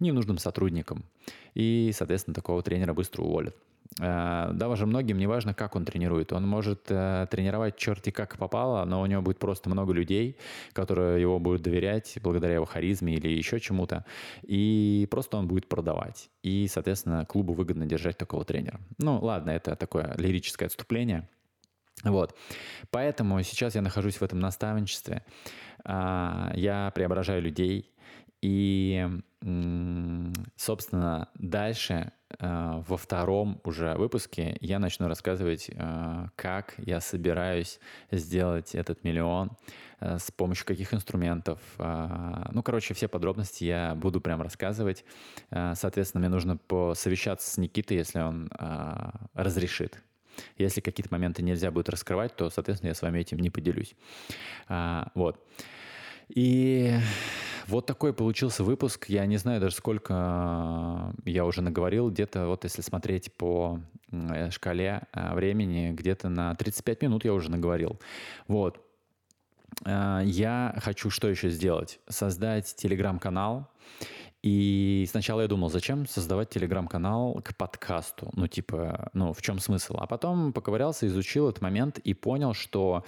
[0.00, 1.04] ненужным сотрудником.
[1.54, 3.56] И, соответственно, такого тренера быстро уволят.
[4.00, 6.32] Э, да, даже многим не важно, как он тренирует.
[6.32, 10.36] Он может э, тренировать черти как попало, но у него будет просто много людей,
[10.72, 14.04] которые его будут доверять благодаря его харизме или еще чему-то.
[14.42, 16.30] И просто он будет продавать.
[16.42, 18.80] И, соответственно, клубу выгодно держать такого тренера.
[18.98, 21.28] Ну, ладно, это такое лирическое отступление.
[22.04, 22.36] Вот.
[22.90, 25.24] Поэтому сейчас я нахожусь в этом наставничестве.
[25.84, 27.90] А, я преображаю людей.
[28.40, 29.08] И,
[30.56, 37.80] собственно, дальше Э, во втором уже выпуске я начну рассказывать, э, как я собираюсь
[38.10, 39.56] сделать этот миллион,
[40.00, 41.58] э, с помощью каких инструментов.
[41.78, 45.04] Ну, короче, все подробности я буду прям рассказывать.
[45.50, 48.50] Соответственно, мне нужно посовещаться с Никитой, если он
[49.34, 50.02] разрешит.
[50.56, 53.94] Если какие-то моменты нельзя будет раскрывать, то, соответственно, я с вами этим не поделюсь.
[55.14, 55.44] Вот.
[56.28, 56.94] И
[57.68, 59.06] вот такой получился выпуск.
[59.08, 62.10] Я не знаю даже, сколько э, я уже наговорил.
[62.10, 67.50] Где-то, вот если смотреть по э, шкале э, времени, где-то на 35 минут я уже
[67.50, 68.00] наговорил.
[68.46, 68.84] Вот.
[69.84, 72.00] Я хочу что еще сделать?
[72.08, 73.70] Создать телеграм-канал
[74.50, 78.30] и сначала я думал, зачем создавать телеграм-канал к подкасту?
[78.32, 79.96] Ну, типа, ну, в чем смысл?
[79.98, 83.04] А потом поковырялся, изучил этот момент и понял, что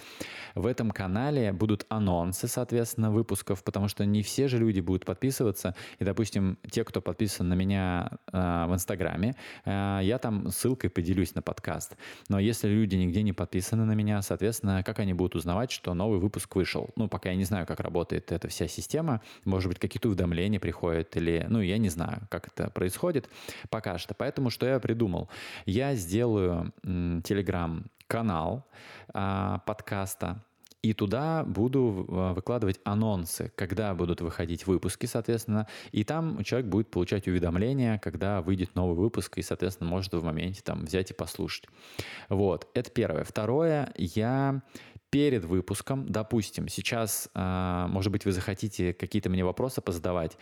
[0.53, 5.75] в этом канале будут анонсы, соответственно, выпусков, потому что не все же люди будут подписываться.
[5.97, 9.35] И, допустим, те, кто подписан на меня э, в Инстаграме,
[9.65, 11.97] э, я там ссылкой поделюсь на подкаст.
[12.29, 16.19] Но если люди нигде не подписаны на меня, соответственно, как они будут узнавать, что новый
[16.19, 16.91] выпуск вышел?
[16.95, 19.21] Ну, пока я не знаю, как работает эта вся система.
[19.45, 23.29] Может быть, какие-то уведомления приходят или, ну, я не знаю, как это происходит
[23.69, 24.13] пока что.
[24.13, 25.29] Поэтому что я придумал?
[25.65, 28.65] Я сделаю телеграм-канал
[29.13, 30.43] а, подкаста,
[30.81, 35.67] и туда буду а, выкладывать анонсы, когда будут выходить выпуски, соответственно.
[35.91, 40.61] И там человек будет получать уведомления, когда выйдет новый выпуск, и, соответственно, может в моменте
[40.63, 41.65] там взять и послушать.
[42.29, 43.23] Вот, это первое.
[43.23, 44.63] Второе, я
[45.11, 50.37] перед выпуском, допустим, сейчас, а, может быть, вы захотите какие-то мне вопросы позадавать,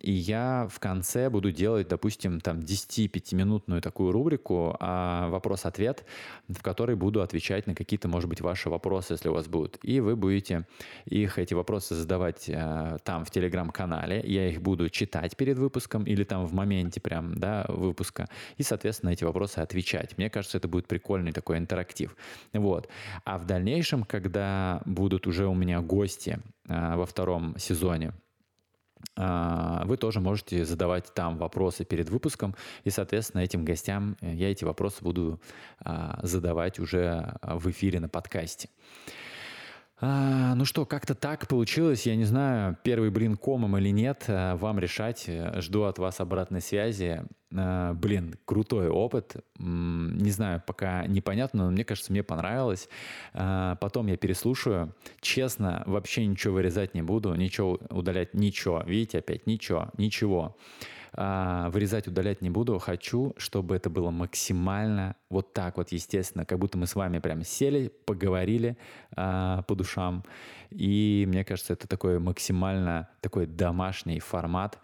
[0.00, 6.04] и я в конце буду делать, допустим, там 10-5-минутную такую рубрику а, «Вопрос-ответ»,
[6.48, 9.80] в которой буду отвечать на какие-то, может быть, ваши вопросы, если у вас будут.
[9.82, 10.64] И вы будете
[11.06, 16.22] их, эти вопросы задавать а, там в Телеграм-канале, я их буду читать перед выпуском или
[16.22, 20.16] там в моменте прям, да, выпуска, и, соответственно, эти вопросы отвечать.
[20.18, 22.16] Мне кажется, это будет прикольный такой интерактив.
[22.52, 22.88] Вот.
[23.24, 26.38] А в дальнейшем когда будут уже у меня гости
[26.68, 28.12] а, во втором сезоне,
[29.16, 34.64] а, вы тоже можете задавать там вопросы перед выпуском, и, соответственно, этим гостям я эти
[34.64, 35.40] вопросы буду
[36.22, 38.68] задавать уже в эфире на подкасте.
[40.00, 42.06] А, ну что, как-то так получилось.
[42.06, 44.24] Я не знаю, первый блин комом или нет.
[44.28, 45.28] А, вам решать.
[45.56, 47.22] Жду от вас обратной связи.
[47.56, 49.36] А, блин, крутой опыт.
[49.58, 52.88] Не знаю, пока непонятно, но мне кажется, мне понравилось.
[53.32, 54.94] А, потом я переслушаю.
[55.20, 57.34] Честно, вообще ничего вырезать не буду.
[57.34, 58.82] Ничего удалять, ничего.
[58.84, 60.56] Видите, опять ничего, ничего
[61.16, 62.78] а, вырезать, удалять не буду.
[62.78, 67.44] Хочу, чтобы это было максимально вот так вот, естественно, как будто мы с вами прям
[67.44, 68.76] сели, поговорили
[69.14, 70.24] а, по душам.
[70.70, 74.80] И мне кажется, это такой максимально такой домашний формат,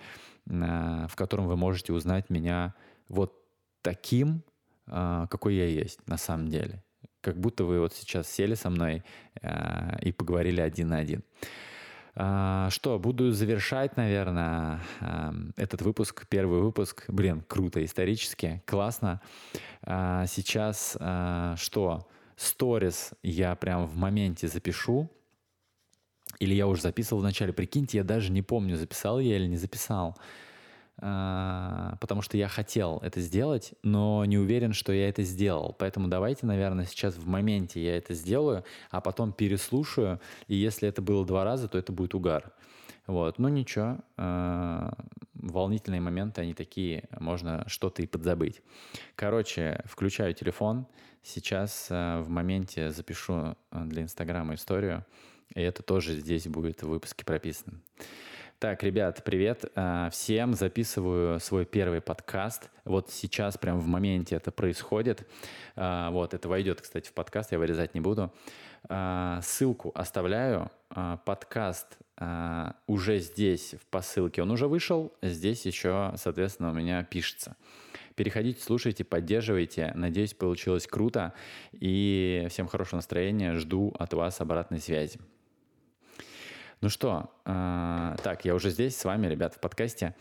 [0.49, 2.75] а, в котором вы можете узнать меня
[3.09, 3.35] вот
[3.83, 4.45] таким,
[4.87, 6.85] а, какой я есть на самом деле.
[7.23, 9.03] Как будто вы вот сейчас сели со мной
[9.43, 11.25] а, и поговорили один на один.
[12.15, 14.81] А, что, буду завершать, наверное,
[15.57, 17.05] этот выпуск, первый выпуск.
[17.09, 19.21] Блин, круто, исторически, классно.
[19.83, 25.11] А, сейчас а, что, сторис я прям в моменте запишу.
[26.39, 27.53] Или я уже записывал вначале.
[27.53, 30.17] Прикиньте, я даже не помню, записал я или не записал.
[31.03, 35.75] А, потому что я хотел это сделать, но не уверен, что я это сделал.
[35.79, 41.01] Поэтому давайте, наверное, сейчас в моменте я это сделаю, а потом переслушаю, и если это
[41.01, 42.53] было два раза, то это будет угар.
[43.07, 44.93] Вот, ну ничего, а,
[45.33, 48.61] волнительные моменты, они такие, можно что-то и подзабыть.
[49.17, 50.87] Короче, включаю телефон,
[51.23, 55.07] сейчас а, в моменте запишу для Инстаграма историю,
[55.55, 57.81] и это тоже здесь будет в выпуске прописано.
[58.61, 59.65] Так, ребят, привет.
[59.75, 62.69] А, всем записываю свой первый подкаст.
[62.85, 65.27] Вот сейчас, прям в моменте это происходит.
[65.77, 68.31] А, вот, это войдет, кстати, в подкаст, я вырезать не буду.
[68.87, 70.71] А, ссылку оставляю.
[71.25, 71.97] Подкаст
[72.87, 75.11] уже здесь, в посылке, он уже вышел.
[75.23, 77.57] Здесь еще, соответственно, у меня пишется.
[78.15, 79.91] Переходите, слушайте, поддерживайте.
[79.95, 81.33] Надеюсь, получилось круто.
[81.73, 83.55] И всем хорошего настроения.
[83.55, 85.19] Жду от вас обратной связи.
[86.83, 90.15] Ну что, э, так, я уже здесь с вами, ребят, в подкасте.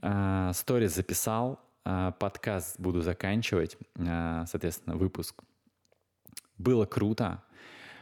[0.00, 5.42] Э, сторис записал, э, подкаст буду заканчивать, э, соответственно, выпуск.
[6.56, 7.42] Было круто.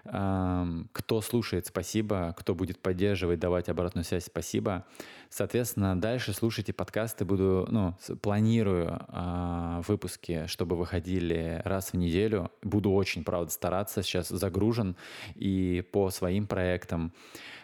[0.05, 2.35] Кто слушает, спасибо.
[2.39, 4.85] Кто будет поддерживать, давать обратную связь, спасибо.
[5.31, 7.25] Соответственно, дальше слушайте подкасты.
[7.25, 12.53] Буду, ну, планирую э, выпуски, чтобы выходили раз в неделю.
[12.63, 14.05] Буду очень, правда, стараться.
[14.05, 14.95] Сейчас загружен
[15.35, 17.13] и по своим проектам.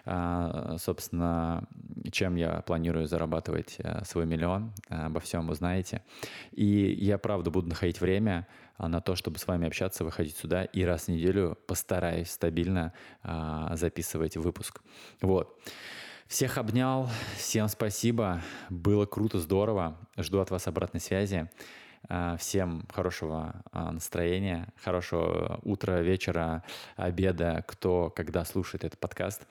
[0.05, 1.69] Э, собственно,
[2.11, 4.73] чем я планирую зарабатывать э, свой миллион.
[4.89, 6.03] Обо всем узнаете.
[6.51, 8.49] И я, правда, буду находить время
[8.89, 13.77] на то, чтобы с вами общаться, выходить сюда и раз в неделю постараюсь стабильно а,
[13.77, 14.81] записывать выпуск.
[15.21, 15.61] Вот.
[16.27, 21.51] Всех обнял, всем спасибо, было круто, здорово, жду от вас обратной связи.
[22.09, 26.65] А, всем хорошего а, настроения, хорошего утра, вечера,
[26.97, 29.47] обеда, кто когда слушает этот подкаст.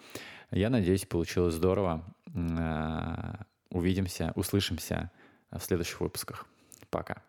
[0.52, 2.04] Я надеюсь, получилось здорово.
[3.70, 5.12] Увидимся, услышимся
[5.52, 6.48] в следующих выпусках.
[6.90, 7.29] Пока.